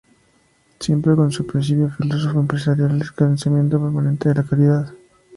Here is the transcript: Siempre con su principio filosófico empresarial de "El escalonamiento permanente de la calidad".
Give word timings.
Siempre 0.79 1.15
con 1.15 1.31
su 1.31 1.45
principio 1.45 1.91
filosófico 1.91 2.39
empresarial 2.39 2.89
de 2.89 2.95
"El 2.95 3.01
escalonamiento 3.03 3.79
permanente 3.79 4.29
de 4.29 4.33
la 4.33 4.43
calidad". 4.43 4.91